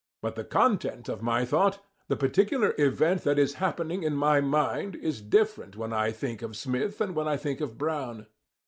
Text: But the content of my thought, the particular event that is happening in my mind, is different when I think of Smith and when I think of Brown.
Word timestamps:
But 0.23 0.33
the 0.35 0.43
content 0.43 1.07
of 1.09 1.21
my 1.21 1.45
thought, 1.45 1.77
the 2.07 2.15
particular 2.15 2.73
event 2.79 3.21
that 3.21 3.37
is 3.37 3.53
happening 3.61 4.01
in 4.01 4.15
my 4.15 4.41
mind, 4.41 4.95
is 4.95 5.21
different 5.21 5.75
when 5.75 5.93
I 5.93 6.09
think 6.11 6.41
of 6.41 6.57
Smith 6.57 6.99
and 7.01 7.13
when 7.13 7.27
I 7.27 7.37
think 7.37 7.61
of 7.61 7.77
Brown. 7.77 8.25